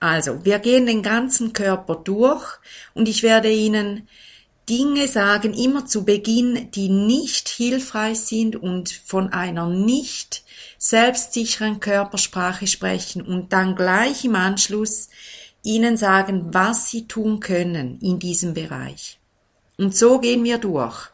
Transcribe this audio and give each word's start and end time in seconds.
Also, 0.01 0.45
wir 0.45 0.59
gehen 0.59 0.87
den 0.87 1.03
ganzen 1.03 1.53
Körper 1.53 1.95
durch 1.95 2.45
und 2.95 3.07
ich 3.07 3.23
werde 3.23 3.51
Ihnen 3.53 4.09
Dinge 4.69 5.09
sagen, 5.09 5.53
immer 5.53 5.85
zu 5.85 6.05
Beginn, 6.05 6.71
die 6.71 6.89
nicht 6.89 7.49
hilfreich 7.49 8.21
sind 8.21 8.57
und 8.57 8.91
von 8.91 9.33
einer 9.33 9.69
nicht 9.69 10.43
selbstsicheren 10.79 11.81
Körpersprache 11.81 12.67
sprechen 12.67 13.21
und 13.21 13.53
dann 13.53 13.77
gleich 13.77 14.25
im 14.25 14.37
Anschluss 14.37 15.11
Ihnen 15.63 15.99
sagen, 15.99 16.55
was 16.55 16.91
Sie 16.91 17.07
tun 17.07 17.41
können 17.41 17.99
in 18.01 18.19
diesem 18.19 18.55
Bereich. 18.55 19.19
Und 19.77 19.95
so 19.95 20.19
gehen 20.19 20.45
wir 20.45 20.59
durch. 20.59 21.11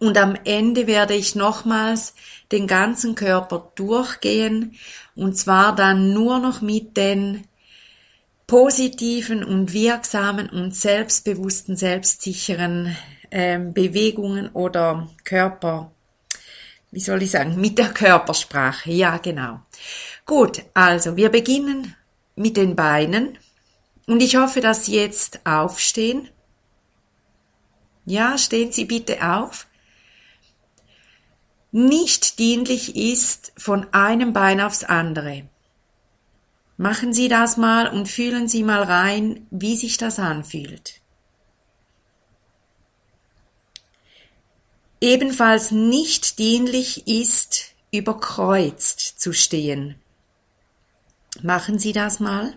Und 0.00 0.16
am 0.16 0.36
Ende 0.44 0.86
werde 0.86 1.14
ich 1.14 1.34
nochmals 1.34 2.14
den 2.52 2.66
ganzen 2.66 3.14
Körper 3.14 3.72
durchgehen 3.74 4.76
und 5.14 5.36
zwar 5.36 5.74
dann 5.74 6.12
nur 6.12 6.38
noch 6.38 6.60
mit 6.60 6.96
den 6.96 7.44
positiven 8.46 9.44
und 9.44 9.72
wirksamen 9.72 10.48
und 10.48 10.74
selbstbewussten, 10.74 11.76
selbstsicheren 11.76 12.96
äh, 13.30 13.58
Bewegungen 13.58 14.48
oder 14.50 15.08
Körper, 15.24 15.92
wie 16.90 17.00
soll 17.00 17.22
ich 17.22 17.32
sagen, 17.32 17.60
mit 17.60 17.78
der 17.78 17.88
Körpersprache. 17.88 18.90
Ja, 18.90 19.18
genau. 19.18 19.60
Gut, 20.24 20.62
also 20.74 21.16
wir 21.16 21.28
beginnen 21.28 21.94
mit 22.36 22.56
den 22.56 22.74
Beinen 22.74 23.38
und 24.06 24.22
ich 24.22 24.36
hoffe, 24.36 24.60
dass 24.60 24.86
Sie 24.86 24.96
jetzt 24.96 25.44
aufstehen. 25.44 26.28
Ja, 28.06 28.38
stehen 28.38 28.72
Sie 28.72 28.86
bitte 28.86 29.18
auf 29.22 29.67
nicht 31.70 32.38
dienlich 32.38 32.96
ist 32.96 33.52
von 33.56 33.92
einem 33.92 34.32
Bein 34.32 34.60
aufs 34.60 34.84
andere. 34.84 35.48
Machen 36.76 37.12
Sie 37.12 37.28
das 37.28 37.56
mal 37.56 37.88
und 37.88 38.08
fühlen 38.08 38.48
Sie 38.48 38.62
mal 38.62 38.82
rein, 38.82 39.46
wie 39.50 39.76
sich 39.76 39.96
das 39.96 40.18
anfühlt. 40.18 41.00
Ebenfalls 45.00 45.70
nicht 45.70 46.38
dienlich 46.38 47.06
ist, 47.06 47.74
überkreuzt 47.92 49.00
zu 49.00 49.32
stehen. 49.32 49.96
Machen 51.42 51.78
Sie 51.78 51.92
das 51.92 52.20
mal. 52.20 52.54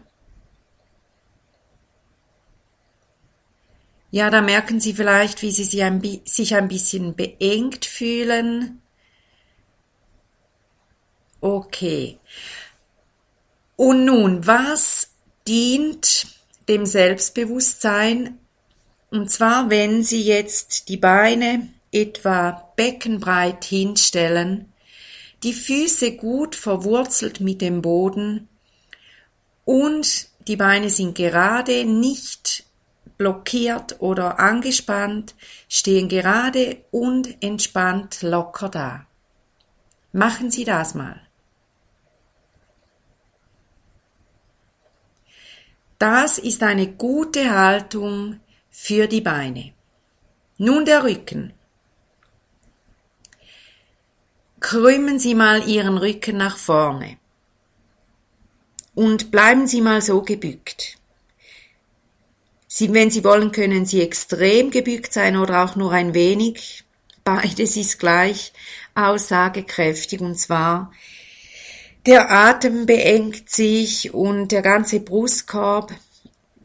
Ja, 4.10 4.30
da 4.30 4.42
merken 4.42 4.80
Sie 4.80 4.94
vielleicht, 4.94 5.42
wie 5.42 5.52
Sie 5.52 5.64
sich 5.64 5.84
ein, 5.84 6.68
bisschen 6.68 7.16
beengt 7.16 7.86
fühlen, 7.86 8.81
Okay. 11.42 12.20
Und 13.76 14.06
nun, 14.06 14.46
was 14.46 15.10
dient 15.48 16.28
dem 16.70 16.86
Selbstbewusstsein? 16.86 18.38
Und 19.10 19.32
zwar, 19.32 19.70
wenn 19.72 20.04
Sie 20.04 20.22
jetzt 20.22 20.88
die 20.88 20.98
Beine 20.98 21.68
etwa 21.92 22.72
beckenbreit 22.76 23.66
hinstellen, 23.66 24.72
die 25.44 25.54
Füße 25.54 26.16
gut 26.16 26.56
verwurzelt 26.56 27.40
mit 27.40 27.62
dem 27.62 27.82
Boden 27.82 28.48
und 29.66 30.28
die 30.48 30.56
Beine 30.56 30.92
sind 30.92 31.16
gerade, 31.16 31.86
nicht 31.86 32.66
blockiert 33.18 33.96
oder 34.00 34.40
angespannt, 34.40 35.36
stehen 35.68 36.08
gerade 36.08 36.78
und 36.92 37.42
entspannt 37.44 38.22
locker 38.22 38.70
da. 38.70 39.08
Machen 40.14 40.52
Sie 40.52 40.66
das 40.66 40.94
mal. 40.94 41.22
Das 46.02 46.40
ist 46.40 46.64
eine 46.64 46.88
gute 46.88 47.52
Haltung 47.52 48.40
für 48.72 49.06
die 49.06 49.22
Beine. 49.22 49.72
Nun 50.58 50.84
der 50.84 51.04
Rücken. 51.04 51.54
Krümmen 54.60 55.20
Sie 55.20 55.36
mal 55.36 55.68
Ihren 55.68 56.00
Rücken 56.00 56.38
nach 56.38 56.58
vorne 56.58 57.18
und 58.96 59.30
bleiben 59.30 59.68
Sie 59.68 59.82
mal 59.82 60.02
so 60.02 60.24
gebückt. 60.24 60.98
Sie, 62.68 62.92
wenn 62.92 63.12
Sie 63.12 63.24
wollen, 63.24 63.52
können 63.52 63.86
Sie 63.86 64.02
extrem 64.02 64.72
gebückt 64.72 65.14
sein 65.14 65.38
oder 65.38 65.64
auch 65.64 65.76
nur 65.76 65.92
ein 65.92 66.16
wenig. 66.16 66.84
Beides 67.24 67.78
ist 67.78 68.00
gleich 68.00 68.54
aussagekräftig 68.96 70.20
und 70.20 70.34
zwar 70.34 70.92
der 72.06 72.32
Atem 72.32 72.86
beengt 72.86 73.50
sich 73.50 74.14
und 74.14 74.52
der 74.52 74.62
ganze 74.62 75.00
Brustkorb 75.00 75.94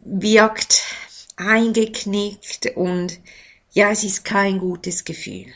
wirkt 0.04 0.82
eingeknickt 1.36 2.76
und 2.76 3.18
Ja, 3.72 3.90
es 3.90 4.04
ist 4.04 4.24
kein 4.24 4.58
gutes 4.58 5.04
Gefühl. 5.04 5.52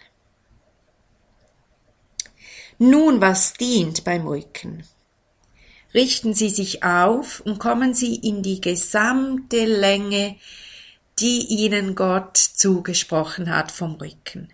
Nun, 2.79 3.23
was 3.23 3.55
dient 3.55 4.05
beim 4.05 4.27
Rücken? 4.27 4.85
Richten 5.95 6.35
Sie 6.35 6.51
sich 6.51 6.83
auf 6.85 7.41
und 7.41 7.59
kommen 7.59 7.95
Sie 7.95 8.15
in 8.15 8.43
die 8.43 8.61
gesamte 8.61 9.65
Länge, 9.65 10.37
die 11.19 11.47
Ihnen 11.49 11.95
Gott 11.95 12.37
zugesprochen 12.37 13.55
hat 13.55 13.73
vom 13.73 13.95
Rücken. 13.95 14.53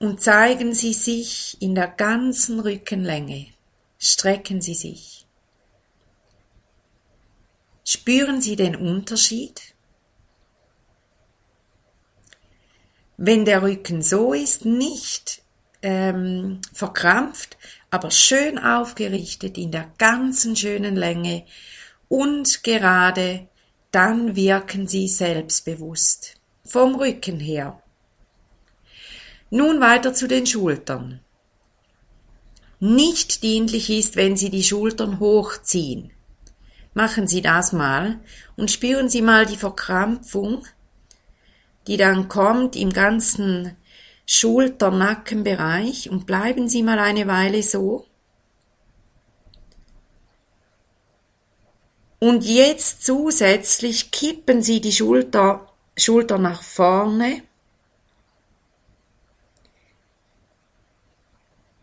Und 0.00 0.22
zeigen 0.22 0.72
Sie 0.72 0.94
sich 0.94 1.58
in 1.60 1.74
der 1.74 1.86
ganzen 1.86 2.58
Rückenlänge. 2.58 3.48
Strecken 3.98 4.62
Sie 4.62 4.74
sich. 4.74 5.26
Spüren 7.84 8.40
Sie 8.40 8.56
den 8.56 8.76
Unterschied? 8.76 9.74
Wenn 13.18 13.44
der 13.44 13.62
Rücken 13.62 14.00
so 14.00 14.32
ist, 14.32 14.64
nicht 14.64 15.42
ähm, 15.82 16.62
verkrampft, 16.72 17.58
aber 17.90 18.10
schön 18.10 18.58
aufgerichtet 18.58 19.58
in 19.58 19.70
der 19.70 19.92
ganzen 19.98 20.56
schönen 20.56 20.96
Länge 20.96 21.44
und 22.08 22.64
gerade, 22.64 23.48
dann 23.90 24.34
wirken 24.34 24.88
sie 24.88 25.08
selbstbewusst. 25.08 26.40
Vom 26.64 26.94
Rücken 26.94 27.38
her. 27.38 27.79
Nun 29.50 29.80
weiter 29.80 30.14
zu 30.14 30.28
den 30.28 30.46
Schultern. 30.46 31.20
Nicht 32.78 33.42
dienlich 33.42 33.90
ist, 33.90 34.16
wenn 34.16 34.36
Sie 34.36 34.48
die 34.48 34.62
Schultern 34.62 35.18
hochziehen. 35.18 36.12
Machen 36.94 37.26
Sie 37.26 37.42
das 37.42 37.72
mal 37.72 38.20
und 38.56 38.70
spüren 38.70 39.08
Sie 39.08 39.22
mal 39.22 39.46
die 39.46 39.56
Verkrampfung, 39.56 40.64
die 41.86 41.96
dann 41.96 42.28
kommt 42.28 42.76
im 42.76 42.92
ganzen 42.92 43.76
Schulter-Nackenbereich 44.26 46.08
und 46.08 46.26
bleiben 46.26 46.68
Sie 46.68 46.84
mal 46.84 47.00
eine 47.00 47.26
Weile 47.26 47.62
so. 47.64 48.06
Und 52.20 52.44
jetzt 52.44 53.04
zusätzlich 53.04 54.12
kippen 54.12 54.62
Sie 54.62 54.80
die 54.80 54.92
Schulter, 54.92 55.66
Schulter 55.96 56.38
nach 56.38 56.62
vorne. 56.62 57.42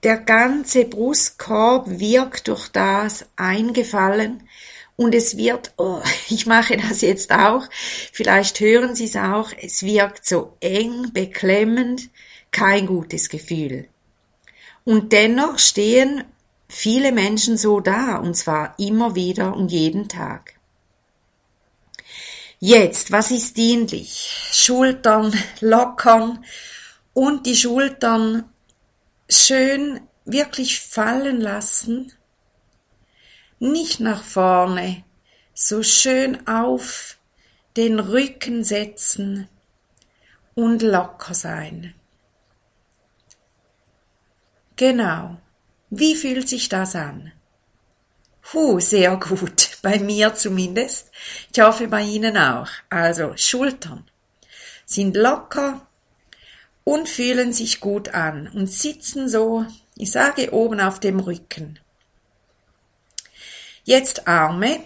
Der 0.04 0.18
ganze 0.18 0.86
Brustkorb 0.86 1.88
wirkt 1.88 2.48
durch 2.48 2.70
das 2.70 3.26
eingefallen 3.36 4.48
und 4.96 5.16
es 5.16 5.38
wird, 5.38 5.74
oh, 5.78 6.02
ich 6.30 6.46
mache 6.46 6.78
das 6.78 7.02
jetzt 7.02 7.32
auch, 7.32 7.64
vielleicht 8.12 8.60
hören 8.60 8.96
Sie 8.96 9.06
es 9.06 9.16
auch, 9.16 9.52
es 9.60 9.84
wirkt 9.84 10.26
so 10.26 10.56
eng, 10.60 11.14
beklemmend, 11.14 12.10
kein 12.52 12.86
gutes 12.86 13.30
Gefühl. 13.30 13.88
Und 14.84 15.12
dennoch 15.12 15.60
stehen 15.60 16.24
viele 16.70 17.12
Menschen 17.12 17.58
so 17.58 17.80
da, 17.80 18.18
und 18.18 18.36
zwar 18.36 18.76
immer 18.80 19.16
wieder 19.16 19.56
und 19.56 19.72
jeden 19.72 20.08
Tag. 20.08 20.54
Jetzt, 22.60 23.12
was 23.12 23.30
ist 23.32 23.58
dienlich? 23.58 24.50
Schultern 24.52 25.34
lockern 25.60 26.44
und 27.14 27.46
die 27.46 27.56
Schultern 27.56 28.46
schön 29.30 30.02
wirklich 30.26 30.80
fallen 30.80 31.40
lassen, 31.40 32.14
nicht 33.60 34.00
nach 34.00 34.24
vorne, 34.24 35.04
so 35.54 35.82
schön 35.84 36.48
auf 36.48 37.18
den 37.76 38.00
Rücken 38.00 38.64
setzen 38.64 39.48
und 40.56 40.82
locker 40.82 41.34
sein. 41.34 41.94
Genau. 44.76 45.38
Wie 45.90 46.16
fühlt 46.16 46.48
sich 46.48 46.70
das 46.70 46.96
an? 46.96 47.32
Huh, 48.54 48.80
sehr 48.80 49.18
gut. 49.18 49.70
Bei 49.82 50.00
mir 50.00 50.34
zumindest. 50.36 51.12
Ich 51.52 51.60
hoffe 51.62 51.88
bei 51.88 52.02
Ihnen 52.02 52.38
auch. 52.38 52.68
Also 52.90 53.34
Schultern 53.38 54.06
sind 54.86 55.16
locker 55.16 55.87
und 56.88 57.10
fühlen 57.10 57.52
sich 57.52 57.82
gut 57.82 58.14
an 58.14 58.48
und 58.48 58.72
sitzen 58.72 59.28
so, 59.28 59.66
ich 59.98 60.10
sage 60.10 60.54
oben 60.54 60.80
auf 60.80 61.02
dem 61.02 61.20
Rücken. 61.20 61.80
Jetzt 63.84 64.26
Arme. 64.26 64.80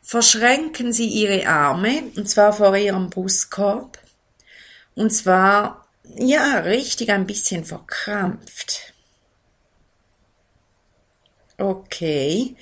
Verschränken 0.00 0.90
Sie 0.90 1.06
Ihre 1.06 1.46
Arme 1.46 2.04
und 2.16 2.30
zwar 2.30 2.54
vor 2.54 2.74
Ihrem 2.74 3.10
Brustkorb 3.10 3.98
und 4.94 5.10
zwar 5.10 5.86
ja 6.16 6.60
richtig 6.60 7.10
ein 7.10 7.26
bisschen 7.26 7.66
verkrampft. 7.66 8.94
Okay. 11.58 12.56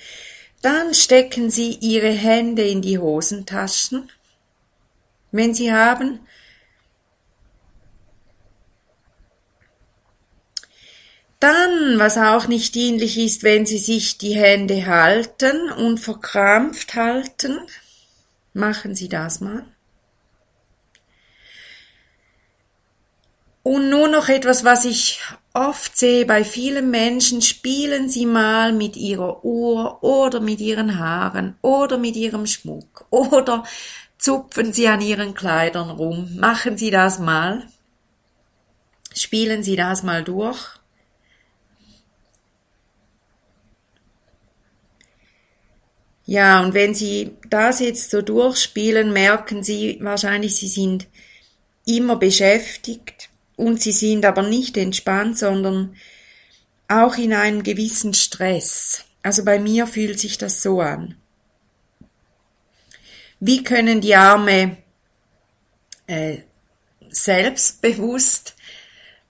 Dann 0.61 0.93
stecken 0.93 1.49
Sie 1.49 1.71
Ihre 1.75 2.11
Hände 2.11 2.67
in 2.67 2.81
die 2.81 2.99
Hosentaschen, 2.99 4.11
wenn 5.31 5.53
Sie 5.53 5.71
haben. 5.71 6.19
Dann, 11.39 11.99
was 11.99 12.17
auch 12.17 12.47
nicht 12.47 12.73
dienlich 12.73 13.17
ist, 13.17 13.43
wenn 13.43 13.65
Sie 13.65 13.77
sich 13.77 14.17
die 14.17 14.35
Hände 14.35 14.87
halten 14.87 15.69
und 15.71 15.99
verkrampft 15.99 16.95
halten, 16.95 17.59
machen 18.53 18.95
Sie 18.95 19.07
das 19.07 19.39
mal. 19.39 19.65
Und 23.61 23.89
nur 23.89 24.07
noch 24.07 24.29
etwas, 24.29 24.63
was 24.63 24.85
ich 24.85 25.19
oft 25.53 25.97
sehe 25.97 26.25
bei 26.25 26.45
vielen 26.45 26.89
Menschen, 26.89 27.41
spielen 27.41 28.07
sie 28.07 28.25
mal 28.25 28.71
mit 28.71 28.95
ihrer 28.95 29.43
Uhr 29.43 30.01
oder 30.03 30.39
mit 30.39 30.61
ihren 30.61 30.99
Haaren 30.99 31.57
oder 31.61 31.97
mit 31.97 32.15
ihrem 32.15 32.47
Schmuck 32.47 33.05
oder 33.09 33.65
zupfen 34.17 34.71
sie 34.71 34.87
an 34.87 35.01
ihren 35.01 35.33
Kleidern 35.33 35.89
rum. 35.89 36.37
Machen 36.37 36.77
Sie 36.77 36.91
das 36.91 37.19
mal. 37.19 37.67
Spielen 39.13 39.63
Sie 39.63 39.75
das 39.75 40.01
mal 40.01 40.23
durch. 40.23 40.76
Ja, 46.27 46.61
und 46.61 46.75
wenn 46.75 46.93
Sie 46.93 47.31
das 47.49 47.79
jetzt 47.79 48.11
so 48.11 48.21
durchspielen, 48.21 49.11
merken 49.11 49.63
Sie 49.63 49.97
wahrscheinlich, 50.01 50.55
Sie 50.57 50.67
sind 50.67 51.07
immer 51.87 52.17
beschäftigt 52.17 53.29
und 53.55 53.81
sie 53.81 53.91
sind 53.91 54.25
aber 54.25 54.43
nicht 54.43 54.77
entspannt, 54.77 55.37
sondern 55.37 55.95
auch 56.87 57.15
in 57.15 57.33
einem 57.33 57.63
gewissen 57.63 58.13
Stress. 58.13 59.05
Also 59.23 59.43
bei 59.43 59.59
mir 59.59 59.87
fühlt 59.87 60.19
sich 60.19 60.37
das 60.37 60.61
so 60.61 60.79
an. 60.79 61.15
Wie 63.39 63.63
können 63.63 64.01
die 64.01 64.15
Arme 64.15 64.77
äh, 66.07 66.37
selbstbewusst 67.09 68.55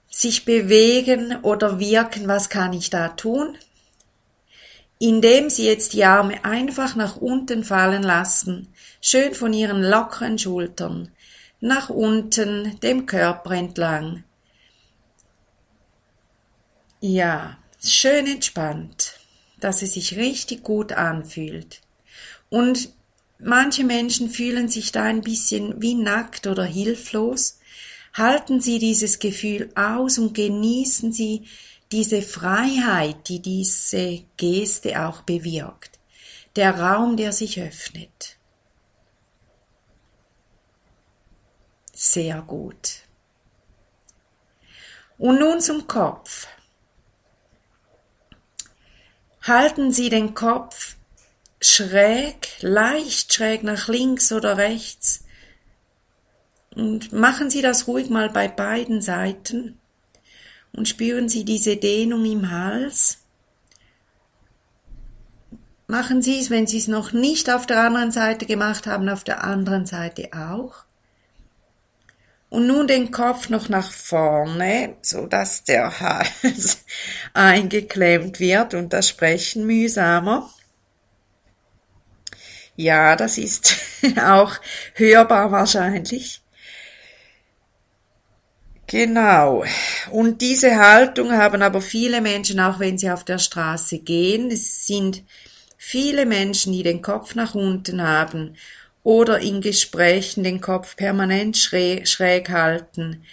sich 0.08 0.44
bewegen 0.44 1.36
oder 1.42 1.78
wirken? 1.78 2.28
Was 2.28 2.48
kann 2.48 2.72
ich 2.72 2.90
da 2.90 3.08
tun? 3.08 3.56
Indem 4.98 5.48
sie 5.48 5.66
jetzt 5.66 5.92
die 5.92 6.04
Arme 6.04 6.44
einfach 6.44 6.96
nach 6.96 7.16
unten 7.16 7.62
fallen 7.62 8.02
lassen, 8.02 8.68
schön 9.00 9.34
von 9.34 9.52
ihren 9.52 9.82
lockeren 9.82 10.38
Schultern, 10.38 11.12
nach 11.60 11.88
unten, 11.88 12.78
dem 12.80 13.06
Körper 13.06 13.52
entlang. 13.52 14.24
Ja, 17.00 17.58
schön 17.84 18.26
entspannt, 18.26 19.20
dass 19.60 19.82
es 19.82 19.94
sich 19.94 20.16
richtig 20.16 20.64
gut 20.64 20.92
anfühlt. 20.92 21.80
Und 22.48 22.90
manche 23.38 23.84
Menschen 23.84 24.30
fühlen 24.30 24.68
sich 24.68 24.90
da 24.90 25.04
ein 25.04 25.20
bisschen 25.20 25.80
wie 25.80 25.94
nackt 25.94 26.46
oder 26.46 26.64
hilflos. 26.64 27.60
Halten 28.14 28.60
Sie 28.60 28.78
dieses 28.78 29.20
Gefühl 29.20 29.70
aus 29.76 30.18
und 30.18 30.34
genießen 30.34 31.12
Sie 31.12 31.44
diese 31.92 32.22
Freiheit, 32.22 33.28
die 33.28 33.40
diese 33.40 34.24
Geste 34.36 35.06
auch 35.06 35.22
bewirkt. 35.22 35.98
Der 36.56 36.78
Raum, 36.78 37.16
der 37.16 37.32
sich 37.32 37.60
öffnet. 37.60 38.36
Sehr 41.92 42.42
gut. 42.42 43.02
Und 45.18 45.40
nun 45.40 45.60
zum 45.60 45.86
Kopf. 45.86 46.46
Halten 49.42 49.92
Sie 49.92 50.10
den 50.10 50.34
Kopf 50.34 50.96
schräg, 51.60 52.48
leicht 52.60 53.32
schräg 53.32 53.62
nach 53.62 53.88
links 53.88 54.30
oder 54.30 54.56
rechts 54.58 55.24
und 56.74 57.12
machen 57.12 57.50
Sie 57.50 57.62
das 57.62 57.88
ruhig 57.88 58.10
mal 58.10 58.30
bei 58.30 58.46
beiden 58.46 59.00
Seiten 59.00 59.80
und 60.78 60.88
spüren 60.88 61.28
Sie 61.28 61.44
diese 61.44 61.76
Dehnung 61.76 62.24
im 62.24 62.50
Hals. 62.52 63.18
Machen 65.88 66.22
Sie 66.22 66.38
es, 66.38 66.50
wenn 66.50 66.68
Sie 66.68 66.78
es 66.78 66.86
noch 66.86 67.12
nicht 67.12 67.50
auf 67.50 67.66
der 67.66 67.80
anderen 67.80 68.12
Seite 68.12 68.46
gemacht 68.46 68.86
haben, 68.86 69.08
auf 69.08 69.24
der 69.24 69.42
anderen 69.42 69.86
Seite 69.86 70.30
auch. 70.32 70.84
Und 72.48 72.68
nun 72.68 72.86
den 72.86 73.10
Kopf 73.10 73.48
noch 73.48 73.68
nach 73.68 73.90
vorne, 73.90 74.96
so 75.02 75.26
dass 75.26 75.64
der 75.64 75.98
Hals 76.00 76.84
eingeklemmt 77.34 78.38
wird 78.38 78.74
und 78.74 78.92
das 78.92 79.08
Sprechen 79.08 79.66
mühsamer. 79.66 80.48
Ja, 82.76 83.16
das 83.16 83.36
ist 83.36 83.76
auch 84.22 84.54
hörbar 84.94 85.50
wahrscheinlich. 85.50 86.40
Genau. 88.88 89.64
Und 90.10 90.40
diese 90.40 90.78
Haltung 90.78 91.32
haben 91.32 91.60
aber 91.60 91.82
viele 91.82 92.22
Menschen, 92.22 92.58
auch 92.58 92.80
wenn 92.80 92.96
sie 92.96 93.10
auf 93.10 93.22
der 93.22 93.38
Straße 93.38 93.98
gehen. 93.98 94.50
Es 94.50 94.86
sind 94.86 95.22
viele 95.76 96.24
Menschen, 96.24 96.72
die 96.72 96.82
den 96.82 97.02
Kopf 97.02 97.34
nach 97.34 97.54
unten 97.54 98.02
haben 98.02 98.56
oder 99.02 99.40
in 99.40 99.60
Gesprächen 99.60 100.42
den 100.42 100.62
Kopf 100.62 100.96
permanent 100.96 101.58
schräg, 101.58 102.08
schräg 102.08 102.48
halten. 102.48 103.24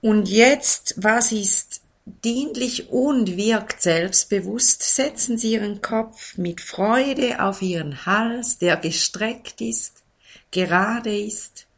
Und 0.00 0.28
jetzt, 0.28 0.94
was 0.96 1.30
ist 1.30 1.82
dienlich 2.04 2.90
und 2.90 3.36
wirkt 3.36 3.80
selbstbewusst, 3.80 4.82
setzen 4.82 5.38
Sie 5.38 5.52
Ihren 5.52 5.80
Kopf 5.82 6.36
mit 6.36 6.60
Freude 6.60 7.40
auf 7.40 7.62
Ihren 7.62 8.06
Hals, 8.06 8.58
der 8.58 8.76
gestreckt 8.76 9.60
ist, 9.60 10.02
gerade 10.50 11.16
ist, 11.16 11.68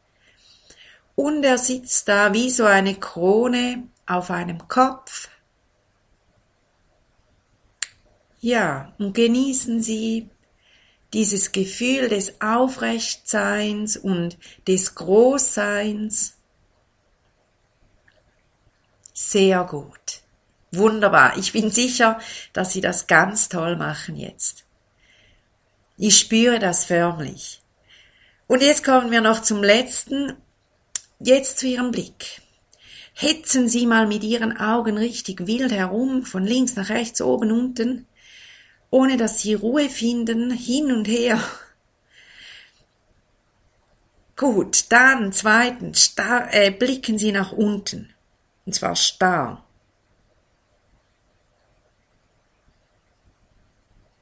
und 1.15 1.43
er 1.43 1.57
sitzt 1.57 2.07
da 2.07 2.33
wie 2.33 2.49
so 2.49 2.65
eine 2.65 2.95
Krone 2.95 3.83
auf 4.05 4.29
einem 4.29 4.67
Kopf. 4.67 5.29
Ja, 8.41 8.93
und 8.99 9.13
genießen 9.13 9.81
Sie 9.81 10.29
dieses 11.13 11.51
Gefühl 11.51 12.09
des 12.09 12.41
Aufrechtseins 12.41 13.97
und 13.97 14.37
des 14.67 14.93
Großseins. 14.95 16.37
Sehr 19.13 19.63
gut. 19.63 20.21
Wunderbar. 20.71 21.37
Ich 21.37 21.53
bin 21.53 21.71
sicher, 21.71 22.19
dass 22.51 22.73
Sie 22.73 22.81
das 22.81 23.07
ganz 23.07 23.49
toll 23.49 23.77
machen 23.77 24.17
jetzt. 24.17 24.65
Ich 25.97 26.19
spüre 26.19 26.59
das 26.59 26.83
förmlich. 26.83 27.61
Und 28.47 28.61
jetzt 28.61 28.83
kommen 28.83 29.09
wir 29.09 29.21
noch 29.21 29.41
zum 29.41 29.63
letzten. 29.63 30.35
Jetzt 31.19 31.59
zu 31.59 31.67
Ihrem 31.67 31.91
Blick. 31.91 32.41
Hetzen 33.13 33.69
Sie 33.69 33.85
mal 33.85 34.07
mit 34.07 34.23
Ihren 34.23 34.57
Augen 34.57 34.97
richtig 34.97 35.47
wild 35.47 35.71
herum, 35.71 36.23
von 36.25 36.45
links 36.45 36.75
nach 36.75 36.89
rechts, 36.89 37.21
oben, 37.21 37.51
unten 37.51 38.05
ohne 38.95 39.17
dass 39.17 39.41
sie 39.41 39.53
Ruhe 39.53 39.89
finden, 39.89 40.51
hin 40.51 40.89
und 40.89 41.05
her. 41.05 41.37
Gut, 44.37 44.85
dann 44.89 45.33
zweitens, 45.33 46.05
starr, 46.05 46.53
äh, 46.53 46.71
blicken 46.71 47.17
Sie 47.17 47.33
nach 47.33 47.51
unten. 47.51 48.13
Und 48.65 48.73
zwar 48.73 48.95
starr. 48.95 49.65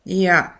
Ja. 0.05 0.59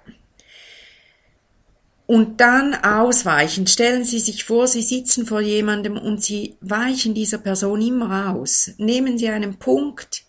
Und 2.06 2.42
dann 2.42 2.76
ausweichen. 2.76 3.66
Stellen 3.66 4.04
Sie 4.04 4.20
sich 4.20 4.44
vor, 4.44 4.68
Sie 4.68 4.82
sitzen 4.82 5.26
vor 5.26 5.42
jemandem 5.42 5.98
und 5.98 6.22
Sie 6.22 6.58
weichen 6.62 7.14
dieser 7.14 7.38
Person 7.38 7.82
immer 7.82 8.34
aus. 8.34 8.72
Nehmen 8.78 9.18
Sie 9.18 9.30
einen 9.30 9.58
Punkt, 9.58 10.26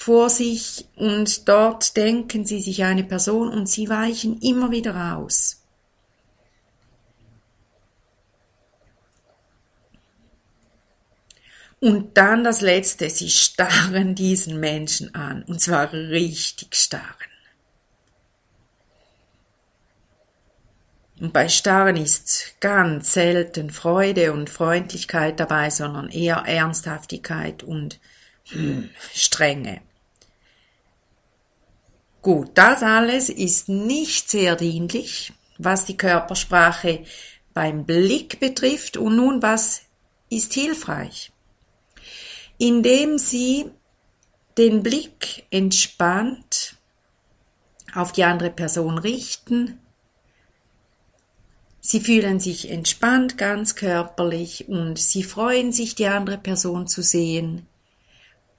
vor 0.00 0.30
sich 0.30 0.88
und 0.96 1.46
dort 1.46 1.94
denken 1.94 2.46
sie 2.46 2.62
sich 2.62 2.84
eine 2.84 3.04
Person 3.04 3.50
und 3.50 3.68
sie 3.68 3.90
weichen 3.90 4.40
immer 4.40 4.70
wieder 4.70 5.14
aus. 5.14 5.60
Und 11.80 12.16
dann 12.16 12.44
das 12.44 12.62
Letzte, 12.62 13.10
sie 13.10 13.28
starren 13.28 14.14
diesen 14.14 14.58
Menschen 14.58 15.14
an, 15.14 15.42
und 15.42 15.60
zwar 15.60 15.92
richtig 15.92 16.74
starren. 16.74 17.29
Und 21.20 21.34
bei 21.34 21.48
Starren 21.48 21.96
ist 21.96 22.54
ganz 22.60 23.12
selten 23.12 23.70
Freude 23.70 24.32
und 24.32 24.48
Freundlichkeit 24.48 25.38
dabei, 25.38 25.68
sondern 25.68 26.08
eher 26.08 26.44
Ernsthaftigkeit 26.46 27.62
und 27.62 28.00
hm, 28.46 28.88
Strenge. 29.14 29.82
Gut, 32.22 32.50
das 32.54 32.82
alles 32.82 33.28
ist 33.28 33.68
nicht 33.68 34.30
sehr 34.30 34.56
dienlich, 34.56 35.32
was 35.58 35.84
die 35.84 35.96
Körpersprache 35.96 37.04
beim 37.52 37.84
Blick 37.84 38.40
betrifft. 38.40 38.96
Und 38.96 39.16
nun, 39.16 39.42
was 39.42 39.82
ist 40.30 40.54
hilfreich? 40.54 41.32
Indem 42.58 43.18
Sie 43.18 43.70
den 44.58 44.82
Blick 44.82 45.44
entspannt 45.50 46.76
auf 47.94 48.12
die 48.12 48.24
andere 48.24 48.50
Person 48.50 48.98
richten. 48.98 49.80
Sie 51.90 51.98
fühlen 51.98 52.38
sich 52.38 52.70
entspannt 52.70 53.36
ganz 53.36 53.74
körperlich 53.74 54.68
und 54.68 54.96
Sie 54.96 55.24
freuen 55.24 55.72
sich, 55.72 55.96
die 55.96 56.06
andere 56.06 56.38
Person 56.38 56.86
zu 56.86 57.02
sehen. 57.02 57.66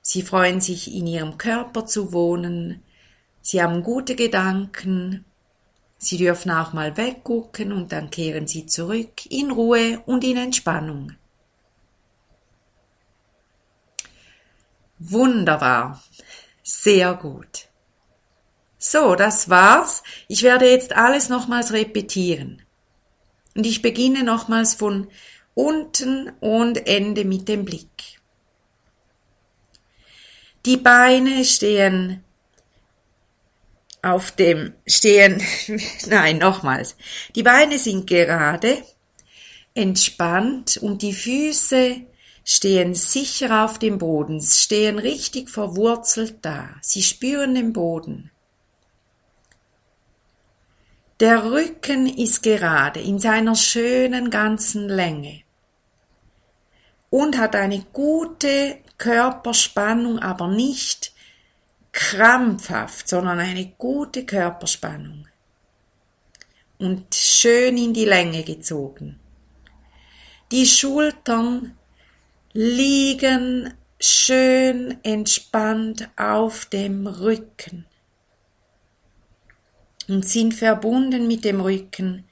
Sie 0.01 0.21
freuen 0.21 0.59
sich, 0.59 0.93
in 0.93 1.07
ihrem 1.07 1.37
Körper 1.37 1.85
zu 1.85 2.11
wohnen. 2.11 2.83
Sie 3.41 3.63
haben 3.63 3.83
gute 3.83 4.17
Gedanken. 4.17 5.23
Sie 5.97 6.17
dürfen 6.17 6.51
auch 6.51 6.73
mal 6.73 6.97
weggucken 6.97 7.71
und 7.71 7.93
dann 7.93 8.11
kehren 8.11 8.47
Sie 8.47 8.65
zurück 8.65 9.25
in 9.29 9.51
Ruhe 9.51 10.01
und 10.05 10.25
in 10.25 10.35
Entspannung. 10.35 11.13
Wunderbar. 14.99 16.03
Sehr 16.63 17.13
gut. 17.13 17.69
So, 18.77 19.15
das 19.15 19.49
war's. 19.49 20.03
Ich 20.27 20.43
werde 20.43 20.69
jetzt 20.69 20.91
alles 20.97 21.29
nochmals 21.29 21.71
repetieren. 21.71 22.60
Und 23.55 23.65
ich 23.65 23.81
beginne 23.81 24.23
nochmals 24.23 24.73
von 24.73 25.07
unten 25.53 26.31
und 26.39 26.87
ende 26.87 27.25
mit 27.25 27.47
dem 27.47 27.65
Blick. 27.65 28.19
Die 30.65 30.77
Beine 30.77 31.43
stehen 31.43 32.23
auf 34.03 34.31
dem 34.31 34.73
stehen, 34.87 35.41
nein, 36.07 36.37
nochmals. 36.39 36.95
Die 37.35 37.43
Beine 37.43 37.77
sind 37.77 38.07
gerade, 38.07 38.83
entspannt 39.73 40.77
und 40.77 41.01
die 41.01 41.13
Füße 41.13 42.01
stehen 42.43 42.95
sicher 42.95 43.63
auf 43.63 43.79
dem 43.79 43.97
Boden, 43.97 44.41
stehen 44.41 44.99
richtig 44.99 45.49
verwurzelt 45.49 46.37
da. 46.41 46.69
Sie 46.81 47.03
spüren 47.03 47.55
den 47.55 47.73
Boden. 47.73 48.30
Der 51.21 51.43
Rücken 51.51 52.07
ist 52.07 52.41
gerade 52.41 52.99
in 52.99 53.19
seiner 53.19 53.53
schönen 53.53 54.31
ganzen 54.31 54.89
Länge 54.89 55.43
und 57.11 57.37
hat 57.37 57.55
eine 57.55 57.85
gute 57.93 58.79
Körperspannung, 58.97 60.17
aber 60.17 60.47
nicht 60.47 61.13
krampfhaft, 61.91 63.07
sondern 63.07 63.37
eine 63.37 63.67
gute 63.77 64.25
Körperspannung 64.25 65.27
und 66.79 67.13
schön 67.13 67.77
in 67.77 67.93
die 67.93 68.05
Länge 68.05 68.41
gezogen. 68.41 69.19
Die 70.51 70.65
Schultern 70.65 71.77
liegen 72.51 73.71
schön 73.99 74.97
entspannt 75.03 76.09
auf 76.17 76.65
dem 76.65 77.05
Rücken 77.05 77.85
und 80.11 80.27
sind 80.27 80.53
verbunden 80.53 81.27
mit 81.27 81.45
dem 81.45 81.61
Rücken 81.61 82.25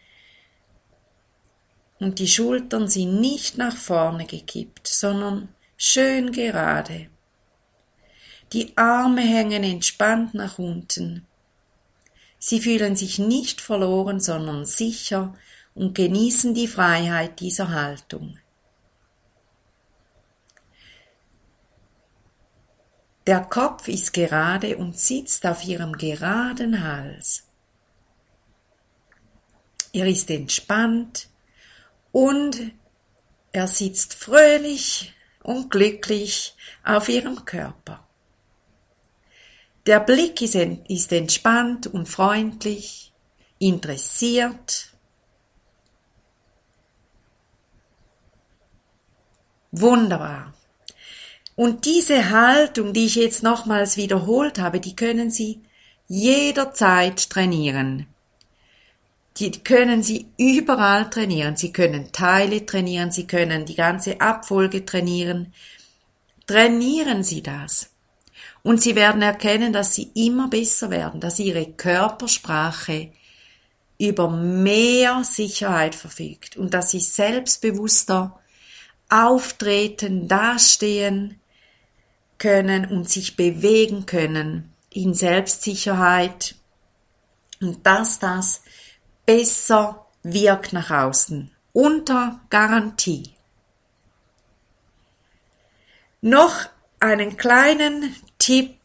und 1.99 2.19
die 2.19 2.27
Schultern 2.27 2.87
sind 2.87 3.19
nicht 3.19 3.57
nach 3.57 3.75
vorne 3.75 4.25
gekippt, 4.25 4.87
sondern 4.87 5.49
schön 5.75 6.31
gerade. 6.31 7.09
Die 8.53 8.75
Arme 8.77 9.21
hängen 9.21 9.63
entspannt 9.63 10.33
nach 10.33 10.57
unten. 10.57 11.27
Sie 12.39 12.61
fühlen 12.61 12.95
sich 12.95 13.19
nicht 13.19 13.59
verloren, 13.59 14.21
sondern 14.21 14.65
sicher 14.65 15.35
und 15.75 15.93
genießen 15.93 16.53
die 16.53 16.67
Freiheit 16.67 17.41
dieser 17.41 17.69
Haltung. 17.69 18.37
Der 23.27 23.41
Kopf 23.41 23.87
ist 23.89 24.13
gerade 24.13 24.77
und 24.77 24.97
sitzt 24.97 25.45
auf 25.45 25.63
ihrem 25.65 25.93
geraden 25.93 26.83
Hals. 26.83 27.48
Er 29.99 30.05
ist 30.05 30.29
entspannt 30.29 31.27
und 32.13 32.71
er 33.51 33.67
sitzt 33.67 34.13
fröhlich 34.13 35.13
und 35.43 35.69
glücklich 35.69 36.55
auf 36.85 37.09
ihrem 37.09 37.43
Körper. 37.43 38.07
Der 39.87 39.99
Blick 39.99 40.41
ist 40.41 41.11
entspannt 41.11 41.87
und 41.87 42.07
freundlich, 42.07 43.11
interessiert. 43.57 44.93
Wunderbar. 49.71 50.53
Und 51.57 51.83
diese 51.83 52.29
Haltung, 52.29 52.93
die 52.93 53.07
ich 53.07 53.15
jetzt 53.15 53.43
nochmals 53.43 53.97
wiederholt 53.97 54.59
habe, 54.59 54.79
die 54.79 54.95
können 54.95 55.29
Sie 55.29 55.61
jederzeit 56.07 57.29
trainieren. 57.29 58.07
Die 59.39 59.51
können 59.51 60.03
Sie 60.03 60.27
überall 60.37 61.09
trainieren. 61.09 61.55
Sie 61.55 61.71
können 61.71 62.11
Teile 62.11 62.65
trainieren, 62.65 63.11
Sie 63.11 63.25
können 63.25 63.65
die 63.65 63.75
ganze 63.75 64.19
Abfolge 64.19 64.85
trainieren. 64.85 65.53
Trainieren 66.45 67.23
Sie 67.23 67.41
das. 67.41 67.91
Und 68.63 68.81
Sie 68.81 68.95
werden 68.95 69.21
erkennen, 69.21 69.71
dass 69.71 69.95
Sie 69.95 70.11
immer 70.13 70.49
besser 70.49 70.89
werden, 70.89 71.21
dass 71.21 71.39
Ihre 71.39 71.71
Körpersprache 71.71 73.11
über 73.97 74.29
mehr 74.29 75.23
Sicherheit 75.23 75.95
verfügt 75.95 76.57
und 76.57 76.73
dass 76.73 76.91
Sie 76.91 76.99
selbstbewusster 76.99 78.39
auftreten, 79.09 80.27
dastehen, 80.27 81.39
können 82.37 82.85
und 82.85 83.09
sich 83.09 83.35
bewegen 83.35 84.05
können 84.05 84.73
in 84.89 85.13
Selbstsicherheit 85.13 86.55
und 87.61 87.85
dass 87.85 88.19
das 88.19 88.61
besser 89.29 90.07
wirkt 90.23 90.73
nach 90.73 90.89
außen. 90.89 91.51
Unter 91.71 92.41
Garantie. 92.49 93.29
Noch 96.19 96.65
einen 96.99 97.37
kleinen 97.37 98.15
Tipp. 98.39 98.79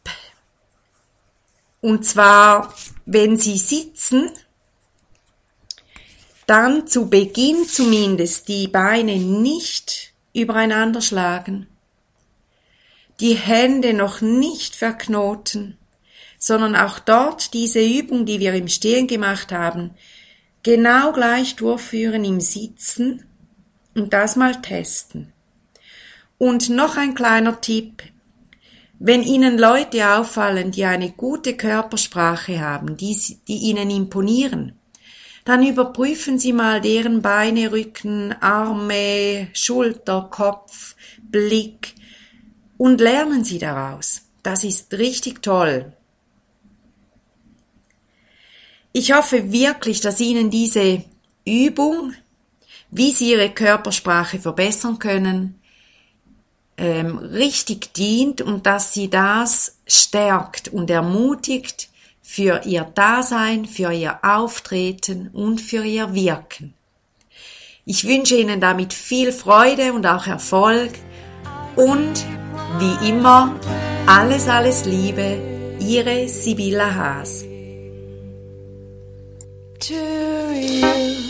Und 1.81 2.05
zwar, 2.05 2.75
wenn 3.07 3.37
Sie 3.37 3.57
sitzen, 3.57 4.29
dann 6.45 6.85
zu 6.85 7.09
Beginn 7.09 7.67
zumindest 7.67 8.47
die 8.47 8.67
Beine 8.67 9.15
nicht 9.15 10.13
übereinander 10.31 11.01
schlagen. 11.01 11.65
Die 13.19 13.33
Hände 13.33 13.95
noch 13.95 14.21
nicht 14.21 14.75
verknoten, 14.75 15.79
sondern 16.37 16.75
auch 16.75 16.99
dort 16.99 17.55
diese 17.55 17.83
Übung, 17.83 18.27
die 18.27 18.39
wir 18.39 18.53
im 18.53 18.67
Stehen 18.67 19.07
gemacht 19.07 19.51
haben, 19.51 19.95
genau 20.65 21.13
gleich 21.13 21.55
durchführen 21.55 22.25
im 22.25 22.41
Sitzen 22.41 23.23
und 23.93 24.13
das 24.13 24.35
mal 24.35 24.61
testen. 24.63 25.31
Und 26.39 26.69
noch 26.69 26.97
ein 26.97 27.13
kleiner 27.13 27.61
Tipp. 27.61 28.01
Wenn 28.97 29.21
Ihnen 29.21 29.59
Leute 29.59 30.09
auffallen, 30.09 30.71
die 30.71 30.85
eine 30.85 31.11
gute 31.11 31.55
Körpersprache 31.55 32.59
haben, 32.59 32.97
die, 32.97 33.15
die 33.47 33.57
Ihnen 33.57 33.91
imponieren, 33.91 34.73
dann 35.43 35.63
überprüfen 35.63 36.39
Sie 36.39 36.51
mal 36.51 36.81
deren 36.81 37.21
Beine, 37.21 37.71
Rücken, 37.71 38.33
Arme, 38.41 39.49
Schulter, 39.53 40.29
Kopf, 40.31 40.95
Blick, 41.21 41.93
und 42.77 42.99
lernen 42.99 43.43
Sie 43.43 43.59
daraus. 43.59 44.23
Das 44.41 44.63
ist 44.63 44.91
richtig 44.93 45.43
toll. 45.43 45.93
Ich 48.97 49.11
hoffe 49.11 49.51
wirklich, 49.51 49.99
dass 49.99 50.21
Ihnen 50.21 50.49
diese 50.49 51.03
Übung, 51.45 52.13
wie 52.91 53.11
Sie 53.11 53.31
Ihre 53.31 53.49
Körpersprache 53.49 54.39
verbessern 54.39 54.99
können, 54.99 55.59
ähm, 56.77 57.17
richtig 57.17 57.93
dient 57.93 58.41
und 58.41 58.65
dass 58.65 58.93
Sie 58.93 59.09
das 59.09 59.79
stärkt 59.85 60.69
und 60.69 60.89
ermutigt 60.89 61.89
für 62.21 62.61
Ihr 62.63 62.83
Dasein, 62.85 63.65
für 63.65 63.91
Ihr 63.91 64.19
Auftreten 64.23 65.29
und 65.33 65.59
für 65.59 65.83
Ihr 65.83 66.13
Wirken. 66.13 66.73
Ich 67.83 68.07
wünsche 68.07 68.37
Ihnen 68.37 68.61
damit 68.61 68.93
viel 68.93 69.33
Freude 69.33 69.91
und 69.91 70.07
auch 70.07 70.25
Erfolg 70.25 70.93
und 71.75 72.25
wie 72.79 73.09
immer, 73.09 73.59
alles, 74.07 74.47
alles 74.47 74.85
Liebe, 74.85 75.75
Ihre 75.81 76.29
Sibylla 76.29 76.95
Haas. 76.95 77.43
to 79.87 79.93
you. 80.55 81.24